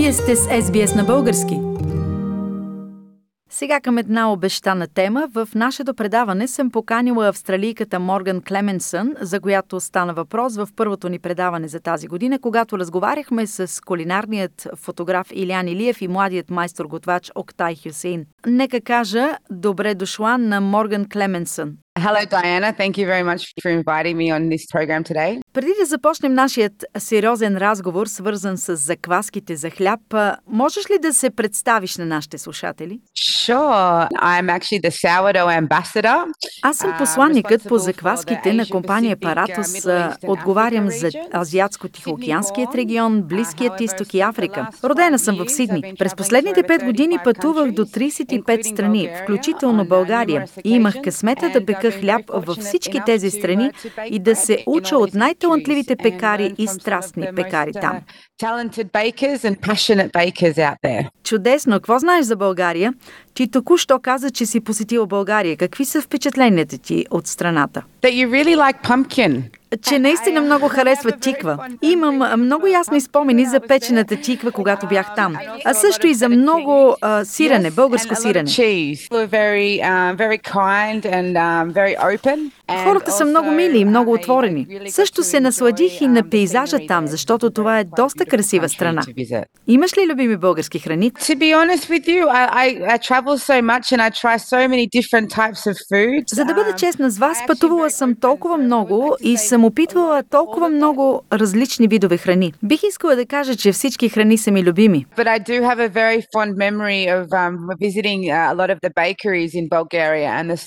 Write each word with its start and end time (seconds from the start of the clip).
Вие 0.00 0.12
сте 0.12 0.36
с 0.36 0.46
SBS 0.46 0.96
на 0.96 1.04
български. 1.04 1.60
Сега 3.50 3.80
към 3.80 3.98
една 3.98 4.32
обещана 4.32 4.86
тема. 4.86 5.28
В 5.34 5.48
нашето 5.54 5.94
предаване 5.94 6.48
съм 6.48 6.70
поканила 6.70 7.28
австралийката 7.28 7.98
Морган 7.98 8.42
Клеменсън, 8.48 9.14
за 9.20 9.40
която 9.40 9.80
стана 9.80 10.14
въпрос 10.14 10.56
в 10.56 10.68
първото 10.76 11.08
ни 11.08 11.18
предаване 11.18 11.68
за 11.68 11.80
тази 11.80 12.06
година, 12.06 12.38
когато 12.38 12.78
разговаряхме 12.78 13.46
с 13.46 13.84
кулинарният 13.84 14.68
фотограф 14.76 15.26
Илян 15.32 15.68
Илиев 15.68 16.02
и 16.02 16.08
младият 16.08 16.50
майстор-готвач 16.50 17.30
Октай 17.34 17.74
Хюсейн. 17.82 18.24
Нека 18.46 18.80
кажа 18.80 19.36
добре 19.50 19.94
дошла 19.94 20.38
на 20.38 20.60
Морган 20.60 21.06
Клеменсън. 21.12 21.72
Hello, 21.98 22.24
Diana. 22.24 22.72
Thank 22.72 22.96
you 22.96 23.06
very 23.14 23.24
much 23.30 23.42
for 23.62 23.70
inviting 23.80 24.16
me 24.16 24.26
on 24.36 24.42
this 24.48 24.64
program 24.74 25.02
today. 25.04 25.30
Преди 25.52 25.70
да 25.80 25.86
започнем 25.86 26.34
нашият 26.34 26.84
сериозен 26.98 27.56
разговор, 27.56 28.06
свързан 28.06 28.58
с 28.58 28.76
закваските 28.76 29.56
за 29.56 29.70
хляб, 29.70 30.00
можеш 30.46 30.90
ли 30.90 30.98
да 31.02 31.14
се 31.14 31.30
представиш 31.30 31.96
на 31.96 32.06
нашите 32.06 32.38
слушатели? 32.38 33.00
Sure. 33.46 34.08
I'm 34.08 34.58
actually 34.58 34.80
the 34.82 34.90
sourdough 34.90 35.68
ambassador. 35.68 36.24
Аз 36.62 36.76
съм 36.76 36.94
посланникът 36.98 37.68
по 37.68 37.78
закваските 37.78 38.52
на 38.52 38.66
компания 38.66 39.16
Паратос. 39.20 39.86
Отговарям 40.26 40.90
за 40.90 41.08
Азиатско-Тихоокеанският 41.34 42.74
регион, 42.74 43.22
Близкият 43.22 43.80
изток 43.80 44.14
и 44.14 44.20
Африка. 44.20 44.68
Родена 44.84 45.18
съм 45.18 45.36
в 45.36 45.48
Сидни. 45.48 45.94
През 45.98 46.14
последните 46.14 46.62
пет 46.62 46.84
години 46.84 47.18
пътувах 47.24 47.70
до 47.70 47.84
35 47.84 48.72
страни, 48.72 49.10
включително 49.22 49.84
България, 49.84 50.46
и 50.64 50.70
имах 50.70 50.94
късмета 51.04 51.50
да 51.50 51.66
пека 51.66 51.90
хляб 51.90 52.22
във 52.28 52.56
всички 52.56 53.00
тези 53.06 53.30
страни 53.30 53.70
и 54.10 54.18
да 54.18 54.36
се 54.36 54.64
уча 54.66 54.96
от 54.96 55.14
най-талантливите 55.40 55.96
пекари 55.96 56.54
и 56.58 56.66
страстни 56.66 57.28
пекари 57.36 57.72
там. 57.72 58.00
Чудесно! 61.24 61.74
Какво 61.74 61.98
знаеш 61.98 62.24
за 62.24 62.36
България? 62.36 62.94
Ти 63.34 63.50
току-що 63.50 63.98
каза, 63.98 64.30
че 64.30 64.46
си 64.46 64.60
посетила 64.60 65.06
България. 65.06 65.56
Какви 65.56 65.84
са 65.84 66.02
впечатленията 66.02 66.78
ти 66.78 67.06
от 67.10 67.26
страната? 67.26 67.82
That 68.02 68.12
you 68.12 68.28
really 68.28 68.56
like 68.56 68.88
pumpkin 68.88 69.42
че 69.82 69.98
наистина 69.98 70.40
много 70.40 70.68
харесва 70.68 71.12
тиква. 71.12 71.58
Имам 71.82 72.40
много 72.40 72.66
ясни 72.66 73.00
спомени 73.00 73.46
за 73.46 73.60
печената 73.60 74.16
тиква, 74.16 74.52
когато 74.52 74.86
бях 74.86 75.14
там. 75.16 75.36
А 75.64 75.74
също 75.74 76.06
и 76.06 76.14
за 76.14 76.28
много 76.28 76.96
а, 77.00 77.24
сирене, 77.24 77.70
българско 77.70 78.14
сирене. 78.14 78.50
Хората 82.84 83.12
са 83.12 83.24
много 83.24 83.50
мили 83.50 83.78
и 83.78 83.84
много 83.84 84.12
отворени. 84.12 84.66
Също 84.88 85.22
се 85.22 85.40
насладих 85.40 86.00
и 86.00 86.06
на 86.06 86.30
пейзажа 86.30 86.78
там, 86.88 87.06
защото 87.06 87.50
това 87.50 87.78
е 87.78 87.84
доста 87.84 88.26
красива 88.26 88.68
страна. 88.68 89.02
Имаш 89.66 89.98
ли 89.98 90.06
любими 90.10 90.36
български 90.36 90.78
храни? 90.78 91.12
За 96.26 96.44
да 96.44 96.54
бъда 96.54 96.72
честна 96.76 97.10
с 97.10 97.18
вас, 97.18 97.38
пътувала 97.46 97.90
съм 97.90 98.14
толкова 98.20 98.56
много 98.56 99.16
и 99.20 99.36
съм 99.36 99.59
опитвала 99.64 100.22
толкова 100.30 100.68
много 100.68 101.22
различни 101.32 101.88
видове 101.88 102.16
храни. 102.16 102.52
Бих 102.62 102.82
искала 102.82 103.16
да 103.16 103.26
кажа, 103.26 103.56
че 103.56 103.72
всички 103.72 104.08
храни 104.08 104.38
са 104.38 104.50
ми 104.50 104.64
любими. 104.64 105.06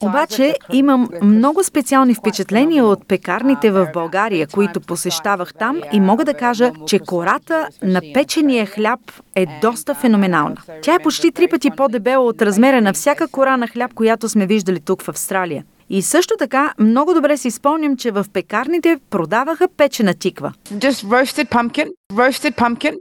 Обаче 0.02 0.55
имам 0.72 1.09
много 1.22 1.63
специални 1.63 2.03
специални 2.03 2.16
впечатления 2.16 2.85
от 2.85 3.08
пекарните 3.08 3.72
в 3.72 3.88
България, 3.94 4.47
които 4.47 4.81
посещавах 4.81 5.53
там 5.53 5.81
и 5.91 6.00
мога 6.00 6.25
да 6.25 6.33
кажа, 6.33 6.72
че 6.88 7.00
кората 7.00 7.67
на 7.83 8.02
печения 8.13 8.66
хляб 8.66 9.00
е 9.35 9.45
доста 9.61 9.95
феноменална. 9.95 10.55
Тя 10.81 10.95
е 10.95 11.00
почти 11.00 11.31
три 11.31 11.47
пъти 11.47 11.72
по-дебела 11.78 12.25
от 12.25 12.41
размера 12.41 12.81
на 12.81 12.94
всяка 12.94 13.28
кора 13.28 13.57
на 13.57 13.68
хляб, 13.68 13.94
която 13.94 14.29
сме 14.29 14.45
виждали 14.45 14.79
тук 14.79 15.01
в 15.01 15.09
Австралия. 15.09 15.63
И 15.94 16.02
също 16.02 16.34
така, 16.40 16.74
много 16.80 17.14
добре 17.14 17.38
си 17.38 17.52
спомням, 17.52 17.98
че 17.98 18.12
в 18.12 18.26
пекарните 18.34 18.98
продаваха 19.09 19.68
печена 19.78 20.14
тиква. 20.14 20.54
Just 20.74 21.06
roasted 21.06 21.50
pumpkin, 21.50 21.88
roasted 22.14 22.56
pumpkin, 22.56 22.96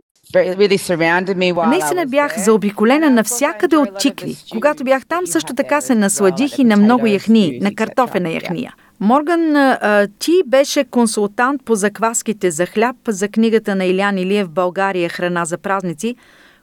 Наистина 1.68 2.06
бях 2.06 2.38
заобиколена 2.38 3.10
навсякъде 3.10 3.76
от 3.76 3.98
тикви. 3.98 4.36
Когато 4.52 4.84
бях 4.84 5.06
там, 5.06 5.26
също 5.26 5.54
така 5.54 5.80
се 5.80 5.94
насладих 5.94 6.58
и 6.58 6.64
на 6.64 6.76
много 6.76 7.06
яхни, 7.06 7.58
на 7.62 7.74
картофена 7.74 8.30
яхния. 8.30 8.74
Морган, 9.00 9.76
ти 10.18 10.32
беше 10.46 10.84
консултант 10.84 11.64
по 11.64 11.74
закваските 11.74 12.50
за 12.50 12.66
хляб 12.66 12.96
за 13.08 13.28
книгата 13.28 13.74
на 13.74 13.84
Илян 13.84 14.18
Илиев 14.18 14.48
„България 14.48 15.08
храна 15.08 15.44
за 15.44 15.58
празници“. 15.58 16.16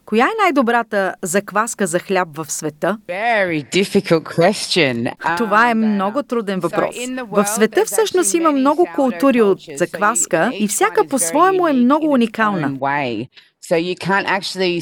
Коя 0.09 0.25
е 0.25 0.41
най-добрата 0.43 1.15
закваска 1.23 1.87
за 1.87 1.99
хляб 1.99 2.27
в 2.35 2.51
света? 2.51 2.97
Това 5.37 5.69
е 5.69 5.73
много 5.73 6.23
труден 6.23 6.59
въпрос. 6.59 6.95
В 7.31 7.45
света 7.45 7.85
всъщност 7.85 8.33
има 8.33 8.51
много 8.51 8.87
култури 8.95 9.41
от 9.41 9.59
закваска 9.75 10.51
и 10.53 10.67
всяка 10.67 11.07
по-своему 11.07 11.67
е 11.67 11.73
много 11.73 12.11
уникална. 12.11 12.73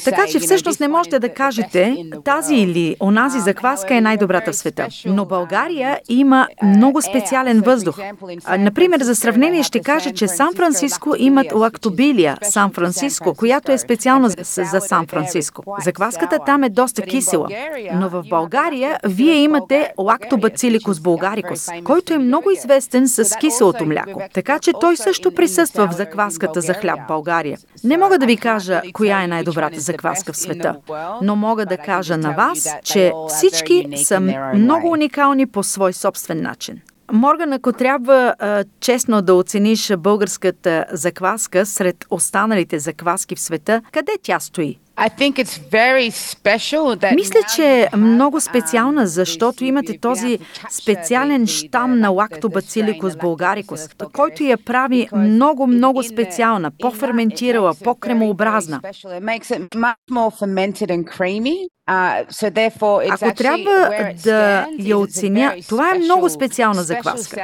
Така 0.06 0.28
че 0.32 0.40
всъщност 0.40 0.80
не 0.80 0.88
можете 0.88 1.20
да 1.20 1.30
кажете 1.30 1.96
тази 2.24 2.56
или 2.56 2.96
онази 3.02 3.40
закваска 3.40 3.96
е 3.96 4.02
най-добрата 4.02 4.52
в 4.52 4.56
света. 4.56 4.88
Но 5.06 5.26
България 5.26 6.00
има 6.10 6.48
много 6.64 7.02
специален 7.02 7.62
въздух. 7.62 8.00
Например, 8.58 9.02
за 9.02 9.16
сравнение 9.16 9.64
ще 9.64 9.80
кажа, 9.80 10.12
че 10.12 10.28
Сан 10.28 10.54
Франциско 10.56 11.16
имат 11.18 11.52
лактобилия 11.54 12.38
Сан 12.42 12.72
Франциско, 12.72 13.36
която 13.36 13.72
е 13.72 13.78
специална 13.78 14.30
за 14.30 14.80
Сан 14.80 15.08
Франциско. 15.08 15.64
Закваската 15.84 16.40
там 16.46 16.64
е 16.64 16.70
доста 16.70 17.02
кисела. 17.02 17.48
Но 17.94 18.10
в 18.10 18.24
България 18.30 19.00
вие 19.06 19.36
имате 19.36 19.94
лактобациликус 19.98 21.00
булгарикус, 21.00 21.68
който 21.84 22.14
е 22.14 22.18
много 22.18 22.52
известен 22.52 23.08
с 23.08 23.38
киселото 23.40 23.86
мляко. 23.86 24.22
Така 24.34 24.60
че 24.60 24.72
той 24.82 24.98
също 24.98 25.32
присъства 25.32 25.88
в 25.88 25.96
закваската 25.96 26.62
за 26.62 26.74
хляб 26.74 27.00
България. 27.08 27.58
Не 27.84 27.98
мога 27.98 28.18
да 28.18 28.26
ви 28.26 28.38
кажа 28.38 28.77
коя 28.94 29.24
е 29.24 29.28
най-добрата 29.28 29.80
закваска 29.80 30.34
в 30.34 30.38
света, 30.38 30.76
но 31.22 31.36
мога 31.36 31.66
да 31.66 31.78
кажа 31.78 32.18
на 32.18 32.32
вас, 32.32 32.70
че 32.84 33.12
всички 33.28 33.88
са 33.96 34.20
много 34.56 34.92
уникални 34.92 35.48
по 35.48 35.64
свой 35.64 35.94
собствен 35.94 36.42
начин. 36.42 36.82
Морган, 37.12 37.54
ако 37.54 37.74
трябва 37.74 38.36
а, 38.40 38.64
честно 38.80 39.22
да 39.22 39.34
оцениш 39.34 39.96
българската 39.98 40.86
закваска 40.92 41.66
сред 41.66 42.06
останалите 42.10 42.80
закваски 42.80 43.36
в 43.36 43.40
света, 43.40 43.82
къде 43.92 44.12
тя 44.22 44.40
стои? 44.40 44.80
Мисля, 47.16 47.40
че 47.56 47.90
е 47.94 47.98
много 47.98 48.42
специална, 48.42 49.08
защото 49.08 49.66
имате 49.66 50.00
този 50.00 50.40
специален 50.70 51.48
щам 51.48 52.00
на 52.00 52.10
лактобациликус 52.10 53.16
булгарикус, 53.16 53.88
който 54.14 54.44
я 54.44 54.58
прави 54.58 55.08
много, 55.16 55.68
много 55.68 56.04
специална, 56.04 56.72
по-ферментирала, 56.80 57.74
по-кремообразна. 57.84 58.82
Ако 61.90 63.34
трябва 63.36 63.90
да 64.24 64.68
я 64.80 64.98
оценя, 64.98 65.56
това 65.70 65.92
е 65.96 66.00
много 66.00 66.30
специална 66.30 66.84
закваска. 66.84 67.36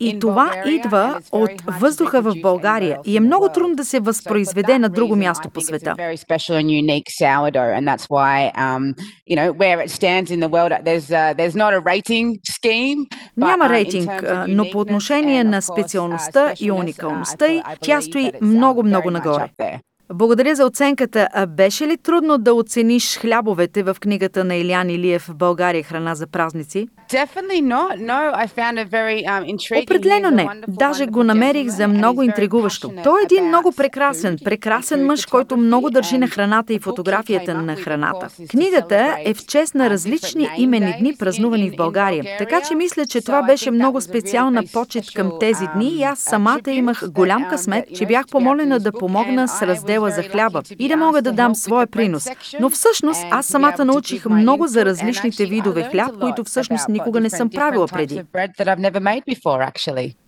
И 0.00 0.18
това 0.18 0.52
идва 0.66 1.20
от 1.32 1.50
въздуха 1.80 2.20
в 2.22 2.34
България 2.42 2.98
и 3.04 3.16
е 3.16 3.20
много 3.20 3.48
трудно 3.48 3.74
да 3.74 3.84
се 3.84 4.00
възпроизведе 4.32 4.78
на 4.78 4.88
друго 4.88 5.16
място 5.16 5.50
по 5.50 5.60
света. 5.60 5.94
Няма 13.36 13.68
рейтинг, 13.68 14.10
но 14.48 14.70
по 14.72 14.78
отношение 14.78 15.44
на 15.44 15.62
специалността 15.62 16.52
и 16.60 16.70
уникалността 16.70 17.46
й, 17.46 17.62
тя 17.80 18.00
стои 18.00 18.32
много-много 18.40 19.10
нагоре. 19.10 19.50
Благодаря 20.14 20.54
за 20.54 20.66
оценката. 20.66 21.28
А 21.32 21.46
беше 21.46 21.86
ли 21.86 21.96
трудно 21.96 22.38
да 22.38 22.54
оцениш 22.54 23.18
хлябовете 23.18 23.82
в 23.82 23.96
книгата 24.00 24.44
на 24.44 24.56
Илян 24.56 24.90
Илиев 24.90 25.22
в 25.22 25.34
България 25.34 25.82
храна 25.82 26.14
за 26.14 26.26
празници? 26.26 26.88
Um, 27.12 29.82
Определено 29.82 30.30
не. 30.30 30.48
Даже 30.68 31.06
го 31.06 31.24
намерих 31.24 31.68
за 31.68 31.88
много 31.88 32.22
интригуващо. 32.22 32.92
Той 33.04 33.20
е 33.20 33.24
един 33.24 33.48
много 33.48 33.72
прекрасен, 33.72 34.36
прекрасен 34.44 35.06
мъж, 35.06 35.26
който 35.26 35.56
много 35.56 35.90
държи 35.90 36.18
на 36.18 36.28
храната 36.28 36.72
и 36.72 36.78
фотографията 36.78 37.54
на 37.54 37.76
храната. 37.76 38.28
Книгата 38.50 39.16
е 39.24 39.34
в 39.34 39.46
чест 39.46 39.74
на 39.74 39.90
различни 39.90 40.48
имени 40.56 40.96
дни, 41.00 41.16
празнувани 41.16 41.70
в 41.70 41.76
България. 41.76 42.24
Така 42.38 42.60
че 42.68 42.74
мисля, 42.74 43.06
че 43.06 43.20
това 43.20 43.42
беше 43.42 43.70
много 43.70 44.00
специална 44.00 44.62
почет 44.72 45.04
към 45.14 45.32
тези 45.40 45.64
дни 45.74 45.88
и 45.88 46.02
аз 46.02 46.18
самата 46.18 46.70
имах 46.70 47.10
голям 47.10 47.46
късмет, 47.50 47.84
че 47.96 48.06
бях 48.06 48.26
помолена 48.26 48.80
да 48.80 48.92
помогна 48.92 49.48
с 49.48 49.62
раздела 49.62 50.01
за 50.10 50.22
хляба 50.22 50.62
и 50.78 50.88
да 50.88 50.96
мога 50.96 51.22
да 51.22 51.32
дам 51.32 51.54
своя 51.54 51.86
принос. 51.86 52.28
Но 52.60 52.70
всъщност 52.70 53.24
аз 53.30 53.46
самата 53.46 53.84
научих 53.84 54.26
много 54.26 54.66
за 54.66 54.84
различните 54.84 55.46
видове 55.46 55.82
хляб, 55.82 56.18
които 56.20 56.44
всъщност 56.44 56.88
никога 56.88 57.20
не 57.20 57.30
съм 57.30 57.50
правила 57.50 57.88
преди. 57.88 58.22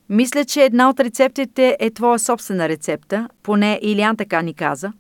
Мисля, 0.09 0.45
че 0.45 0.63
една 0.63 0.91
от 0.91 1.01
рецептите 1.01 1.77
е 1.81 1.91
твоя 1.91 2.19
собствена 2.19 2.69
рецепта, 2.69 3.29
поне 3.43 3.79
Илиан 3.83 4.17
така 4.17 4.43
ни 4.43 4.55
каза. 4.55 4.93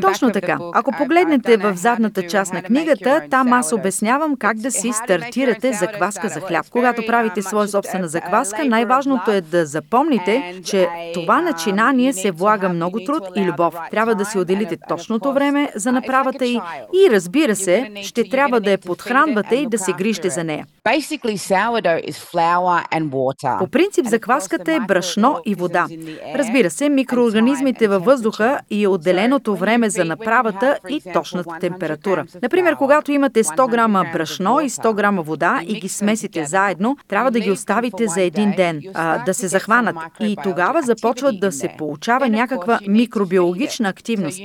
Точно 0.00 0.30
така. 0.30 0.58
Ако 0.74 0.92
погледнете 0.92 1.56
в 1.56 1.76
задната 1.76 2.26
част 2.26 2.52
на 2.52 2.62
книгата, 2.62 3.22
там 3.30 3.52
аз 3.52 3.72
обяснявам 3.72 4.36
как 4.36 4.56
да 4.56 4.70
си 4.70 4.92
стартирате 4.92 5.72
закваска 5.72 6.28
за 6.28 6.40
хляб. 6.40 6.66
Когато 6.70 7.06
правите 7.06 7.42
своя 7.42 7.68
собствена 7.68 8.08
закваска, 8.08 8.64
най-важното 8.64 9.30
е 9.30 9.40
да 9.40 9.66
запомните, 9.66 10.60
че 10.64 10.88
това 11.14 11.40
начинание 11.40 12.12
се 12.12 12.30
влага 12.30 12.68
много 12.68 13.00
труд 13.04 13.22
и 13.36 13.44
любов. 13.44 13.74
Трябва 13.90 14.14
да 14.14 14.24
си 14.24 14.38
отделите 14.38 14.76
точното 14.88 15.32
време 15.32 15.70
за 15.74 15.92
направата 15.92 16.46
й 16.46 16.60
и 16.94 17.10
разбира 17.10 17.56
се, 17.56 17.90
ще 18.02 18.28
трябва 18.28 18.60
да 18.60 18.70
я 18.70 18.78
подхранвате 18.78 19.56
и 19.56 19.66
да 19.66 19.78
се 19.78 19.92
грижте 19.92 20.30
за 20.30 20.44
нея. 20.44 20.66
По 23.58 23.66
принцип 23.66 24.06
закваската 24.06 24.72
е 24.72 24.80
брашно 24.80 25.36
и 25.46 25.54
вода. 25.54 25.86
Разбира 26.34 26.70
се, 26.70 26.88
микроорганизмите 26.88 27.79
във 27.88 28.04
въздуха 28.04 28.58
и 28.70 28.86
отделеното 28.86 29.56
време 29.56 29.90
за 29.90 30.04
направата 30.04 30.78
и 30.88 31.02
точната 31.12 31.58
температура. 31.60 32.24
Например, 32.42 32.76
когато 32.76 33.12
имате 33.12 33.44
100 33.44 33.70
грама 33.70 34.04
брашно 34.12 34.60
и 34.60 34.70
100 34.70 34.94
грама 34.94 35.22
вода 35.22 35.60
и 35.66 35.80
ги 35.80 35.88
смесите 35.88 36.44
заедно, 36.44 36.96
трябва 37.08 37.30
да 37.30 37.40
ги 37.40 37.50
оставите 37.50 38.06
за 38.06 38.20
един 38.20 38.50
ден, 38.56 38.82
а, 38.94 39.24
да 39.24 39.34
се 39.34 39.48
захванат. 39.48 39.96
И 40.20 40.36
тогава 40.42 40.82
започват 40.82 41.40
да 41.40 41.52
се 41.52 41.74
получава 41.78 42.28
някаква 42.28 42.78
микробиологична 42.88 43.88
активност. 43.88 44.38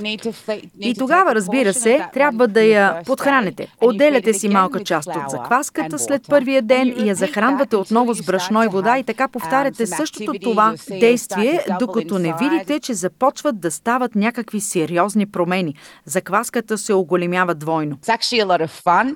И 0.79 0.95
тогава, 0.97 1.35
разбира 1.35 1.73
се, 1.73 2.05
трябва 2.13 2.47
да 2.47 2.61
я 2.61 3.01
подхраните. 3.05 3.67
Отделяте 3.81 4.33
си 4.33 4.49
малка 4.49 4.83
част 4.83 5.07
от 5.07 5.29
закваската 5.29 5.99
след 5.99 6.21
първия 6.29 6.61
ден 6.61 6.93
и 6.97 7.09
я 7.09 7.15
захранвате 7.15 7.75
отново 7.75 8.13
с 8.13 8.25
брашно 8.25 8.63
и 8.63 8.67
вода 8.67 8.97
и 8.97 9.03
така 9.03 9.27
повтаряте 9.27 9.85
същото 9.85 10.33
това 10.43 10.73
действие, 10.89 11.65
докато 11.79 12.19
не 12.19 12.33
видите, 12.39 12.79
че 12.79 12.93
започват 13.25 13.60
да 13.60 13.72
стават 13.72 14.16
някакви 14.16 14.62
сериозни 14.62 15.25
промени. 15.25 15.75
Закваската 16.06 16.77
се 16.77 16.94
оголемява 16.94 17.56
двойно. 17.56 17.98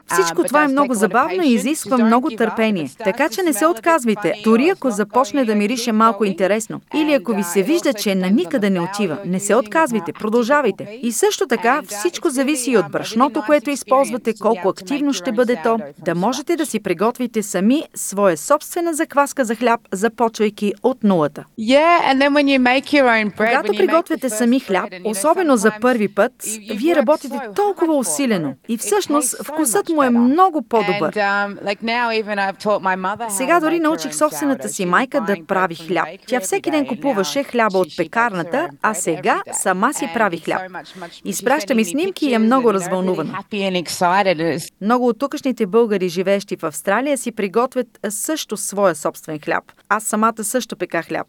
Всичко 0.07 0.43
това 0.43 0.63
е 0.63 0.67
много 0.67 0.93
забавно 0.93 1.43
и 1.43 1.53
изисква 1.53 1.97
много 1.97 2.29
търпение. 2.29 2.89
Така 3.03 3.29
че 3.29 3.43
не 3.43 3.53
се 3.53 3.65
отказвайте, 3.65 4.33
дори 4.43 4.69
ако 4.69 4.91
започне 4.91 5.45
да 5.45 5.55
мирише 5.55 5.91
малко 5.91 6.25
интересно. 6.25 6.81
Или 6.95 7.13
ако 7.13 7.33
ви 7.33 7.43
се 7.43 7.63
вижда, 7.63 7.93
че 7.93 8.15
на 8.15 8.29
никъде 8.29 8.69
не 8.69 8.79
отива. 8.79 9.17
Не 9.25 9.39
се 9.39 9.55
отказвайте, 9.55 10.13
продължавайте. 10.13 10.99
И 11.01 11.11
също 11.11 11.47
така 11.47 11.81
всичко 11.87 12.29
зависи 12.29 12.71
и 12.71 12.77
от 12.77 12.91
брашното, 12.91 13.43
което 13.45 13.69
използвате, 13.69 14.33
колко 14.41 14.69
активно 14.69 15.13
ще 15.13 15.31
бъде 15.31 15.61
то, 15.63 15.79
да 16.05 16.15
можете 16.15 16.55
да 16.55 16.65
си 16.65 16.79
приготвите 16.79 17.43
сами 17.43 17.83
своя 17.95 18.37
собствена 18.37 18.93
закваска 18.93 19.45
за 19.45 19.55
хляб, 19.55 19.81
започвайки 19.91 20.73
от 20.83 21.03
нулата. 21.03 21.45
Когато 23.37 23.73
приготвяте 24.03 24.29
сами 24.29 24.59
хляб, 24.59 24.89
особено 25.05 25.57
за 25.57 25.71
първи 25.81 26.07
път, 26.07 26.31
вие 26.75 26.95
работите 26.95 27.39
толкова 27.55 27.97
усилено 27.97 28.53
и 28.67 28.77
всъщност 28.77 29.35
вкусът 29.43 29.89
му 29.89 30.03
е 30.03 30.09
много 30.09 30.61
по-добър. 30.61 31.13
Сега 33.29 33.59
дори 33.59 33.79
научих 33.79 34.15
собствената 34.15 34.69
си 34.69 34.85
майка 34.85 35.21
да 35.21 35.35
прави 35.47 35.75
хляб. 35.75 36.07
Тя 36.27 36.39
всеки 36.39 36.71
ден 36.71 36.87
купуваше 36.87 37.43
хляба 37.43 37.77
от 37.77 37.87
пекарната, 37.97 38.69
а 38.81 38.93
сега 38.93 39.41
сама 39.51 39.93
си 39.93 40.09
прави 40.13 40.37
хляб. 40.37 40.61
Изпраща 41.25 41.75
ми 41.75 41.85
снимки 41.85 42.25
и 42.25 42.33
е 42.33 42.39
много 42.39 42.73
развълнувана. 42.73 43.39
Много 44.81 45.07
от 45.07 45.19
тукашните 45.19 45.65
българи, 45.65 46.09
живеещи 46.09 46.55
в 46.55 46.63
Австралия, 46.63 47.17
си 47.17 47.31
приготвят 47.31 47.87
също 48.09 48.57
своя 48.57 48.95
собствен 48.95 49.39
хляб. 49.39 49.63
Аз 49.89 50.03
самата 50.03 50.43
също 50.43 50.75
пека 50.75 51.01
хляб. 51.03 51.27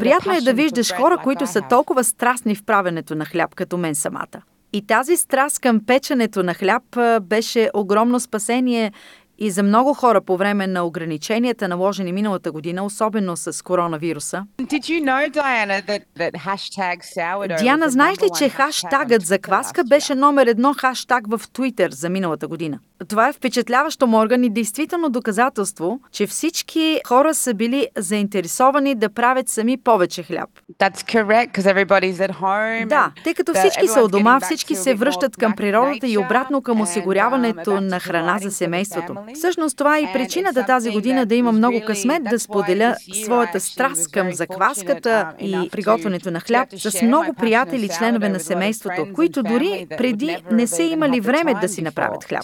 Приятно 0.00 0.32
е 0.32 0.40
да 0.40 0.52
виждаш 0.52 0.92
хора, 0.92 1.18
които 1.22 1.46
са 1.46 1.62
толкова 1.70 2.04
страстни 2.04 2.54
в 2.54 2.64
правенето 2.64 3.14
на 3.14 3.24
хляб, 3.24 3.54
като 3.54 3.76
мен 3.76 3.94
самата. 3.94 4.42
И 4.72 4.86
тази 4.86 5.16
страст 5.16 5.58
към 5.58 5.80
печенето 5.86 6.42
на 6.42 6.54
хляб 6.54 6.82
беше 7.22 7.70
огромно 7.74 8.20
спасение 8.20 8.92
и 9.38 9.50
за 9.50 9.62
много 9.62 9.94
хора 9.94 10.20
по 10.20 10.36
време 10.36 10.66
на 10.66 10.82
ограниченията, 10.84 11.68
наложени 11.68 12.12
миналата 12.12 12.52
година, 12.52 12.84
особено 12.84 13.36
с 13.36 13.64
коронавируса. 13.64 14.46
Диана, 17.58 17.90
знаеш 17.90 18.22
ли, 18.22 18.28
че 18.38 18.48
хаштагът 18.48 19.22
за 19.22 19.38
кваска 19.38 19.84
беше 19.84 20.14
номер 20.14 20.46
едно 20.46 20.74
хаштаг 20.74 21.24
в 21.28 21.40
Твитър 21.52 21.90
за 21.90 22.08
миналата 22.08 22.48
година? 22.48 22.78
Това 23.08 23.28
е 23.28 23.32
впечатляващо, 23.32 24.06
Морган, 24.06 24.44
и 24.44 24.50
действително 24.50 25.10
доказателство, 25.10 26.00
че 26.12 26.26
всички 26.26 27.00
хора 27.06 27.34
са 27.34 27.54
били 27.54 27.88
заинтересовани 27.96 28.94
да 28.94 29.08
правят 29.08 29.48
сами 29.48 29.76
повече 29.76 30.22
хляб. 30.22 30.50
Да, 32.88 33.12
тъй 33.24 33.34
като 33.34 33.54
всички 33.54 33.88
са 33.88 34.02
у 34.02 34.08
дома, 34.08 34.40
всички 34.40 34.74
се 34.74 34.94
връщат 34.94 35.36
към 35.36 35.52
природата 35.56 36.06
и 36.06 36.18
обратно 36.18 36.62
към 36.62 36.80
осигуряването 36.80 37.80
на 37.80 38.00
храна 38.00 38.38
за 38.38 38.50
семейството. 38.50 39.14
Всъщност 39.34 39.76
това 39.78 39.98
е 39.98 40.00
и 40.00 40.08
причината 40.12 40.66
тази 40.66 40.90
година 40.90 41.26
да 41.26 41.34
има 41.34 41.52
много 41.52 41.80
късмет 41.86 42.24
да 42.24 42.38
споделя 42.38 42.96
своята 43.24 43.60
страст 43.60 44.12
към 44.12 44.32
закваската 44.32 45.32
и 45.40 45.68
приготвянето 45.72 46.30
на 46.30 46.40
хляб 46.40 46.68
с 46.76 47.02
много 47.02 47.34
приятели 47.34 47.84
и 47.84 47.88
членове 47.88 48.28
на 48.28 48.40
семейството, 48.40 49.06
които 49.14 49.42
дори 49.42 49.86
преди 49.98 50.36
не 50.50 50.66
са 50.66 50.82
имали 50.82 51.20
време 51.20 51.54
да 51.60 51.68
си 51.68 51.82
направят 51.82 52.24
хляб. 52.24 52.42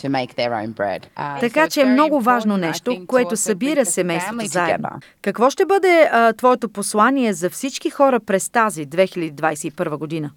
Така 1.41 1.69
че 1.69 1.81
е 1.81 1.85
много 1.85 2.21
важно 2.21 2.57
нещо, 2.57 3.05
което 3.07 3.37
събира 3.37 3.85
семейството 3.85 4.47
заедно. 4.47 4.89
Какво 5.23 5.51
ще 5.51 5.67
бъде 5.67 6.09
а, 6.13 6.33
твоето 6.33 6.69
послание 6.69 7.33
за 7.33 7.51
всички 7.51 7.91
хора 7.91 8.21
през 8.21 8.49
тази 8.49 8.87
2021 8.87 9.97
година? 9.97 10.31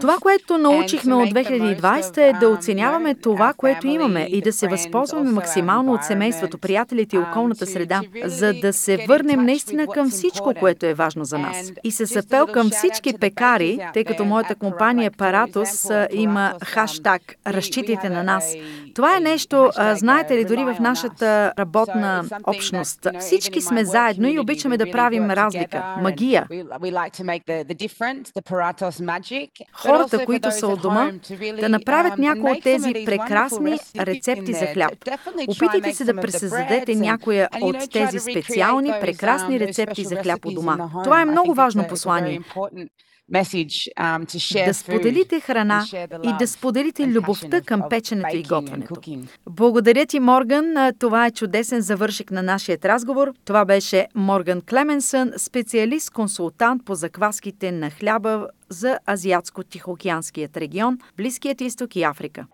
Това, 0.00 0.16
което 0.20 0.58
научихме 0.58 1.14
от 1.14 1.30
2020 1.30 2.18
е 2.18 2.32
да 2.40 2.48
оценяваме 2.48 3.14
това, 3.14 3.52
което 3.56 3.86
имаме 3.86 4.26
и 4.30 4.40
да 4.40 4.52
се 4.52 4.68
възползваме 4.68 5.30
максимално 5.30 5.92
от 5.92 6.04
семейството, 6.04 6.58
приятелите 6.58 7.16
и 7.16 7.18
околната 7.18 7.66
среда, 7.66 8.00
за 8.24 8.52
да 8.52 8.72
се 8.72 9.04
върнем 9.08 9.44
наистина 9.44 9.86
към 9.86 10.10
всичко, 10.10 10.54
което 10.60 10.86
е 10.86 10.94
важно 10.94 11.24
за 11.24 11.38
нас. 11.38 11.72
И 11.84 11.90
се 11.90 12.06
сапел 12.06 12.46
към 12.46 12.70
всички 12.70 13.18
пекари, 13.20 13.78
тъй 13.94 14.04
като 14.04 14.24
моята 14.24 14.54
компания 14.54 15.10
Паратос 15.10 15.89
има 16.12 16.54
хаштаг 16.64 17.22
Разчитайте 17.46 18.08
на 18.08 18.22
нас. 18.22 18.54
Това 18.94 19.16
е 19.16 19.20
нещо, 19.20 19.70
знаете 19.94 20.36
ли, 20.36 20.44
дори 20.44 20.64
в 20.64 20.76
нашата 20.80 21.52
работна 21.58 22.24
общност. 22.46 23.06
Всички 23.20 23.60
сме 23.60 23.84
заедно 23.84 24.28
и 24.28 24.38
обичаме 24.38 24.76
да 24.76 24.90
правим 24.90 25.30
разлика, 25.30 25.94
магия. 26.02 26.46
Хората, 29.72 30.24
които 30.24 30.50
са 30.50 30.66
от 30.66 30.82
дома, 30.82 31.10
да 31.60 31.68
направят 31.68 32.18
някои 32.18 32.50
от 32.50 32.62
тези 32.62 32.92
прекрасни 33.06 33.78
рецепти 33.98 34.52
за 34.52 34.66
хляб. 34.66 34.92
Опитайте 35.48 35.92
се 35.92 36.04
да 36.04 36.16
пресъздадете 36.16 36.94
някоя 36.94 37.48
от 37.60 37.90
тези 37.92 38.18
специални, 38.18 38.92
прекрасни 39.00 39.60
рецепти 39.60 40.04
за 40.04 40.16
хляб 40.16 40.46
у 40.46 40.52
дома. 40.52 40.90
Това 41.04 41.20
е 41.20 41.24
много 41.24 41.54
важно 41.54 41.88
послание. 41.88 42.40
Um, 43.32 44.66
да 44.66 44.74
споделите 44.74 45.40
храна 45.40 45.84
и 46.22 46.32
да 46.38 46.46
споделите 46.46 47.06
любовта 47.06 47.60
към 47.60 47.82
печенето 47.90 48.36
и 48.36 48.42
готвенето. 48.42 48.94
Благодаря 49.50 50.06
ти, 50.06 50.20
Морган. 50.20 50.92
Това 50.98 51.26
е 51.26 51.30
чудесен 51.30 51.80
завършик 51.80 52.30
на 52.30 52.42
нашия 52.42 52.78
разговор. 52.84 53.32
Това 53.44 53.64
беше 53.64 54.06
Морган 54.14 54.60
Клеменсън, 54.60 55.32
специалист-консултант 55.36 56.84
по 56.84 56.94
закваските 56.94 57.72
на 57.72 57.90
хляба 57.90 58.46
за 58.68 58.98
Азиатско-Тихоокеанският 59.06 60.56
регион, 60.56 60.98
Близкият 61.16 61.60
изток 61.60 61.96
и 61.96 62.02
Африка. 62.02 62.46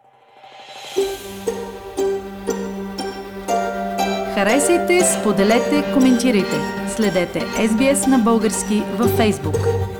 Харесайте, 4.35 5.01
споделете, 5.05 5.85
коментирайте. 5.95 6.61
Следете 6.97 7.41
SBS 7.41 8.07
на 8.07 8.19
български 8.19 8.83
във 8.99 9.19
Facebook. 9.19 9.96